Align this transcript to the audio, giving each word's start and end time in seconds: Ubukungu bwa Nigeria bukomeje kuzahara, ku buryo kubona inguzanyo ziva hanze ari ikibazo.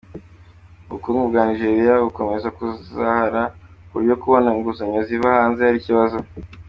Ubukungu 0.85 1.21
bwa 1.29 1.41
Nigeria 1.49 2.03
bukomeje 2.05 2.47
kuzahara, 2.57 3.41
ku 3.87 3.91
buryo 3.95 4.13
kubona 4.21 4.47
inguzanyo 4.57 4.99
ziva 5.07 5.29
hanze 5.37 5.61
ari 5.67 5.77
ikibazo. 5.81 6.17